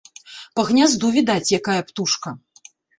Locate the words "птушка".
1.93-2.39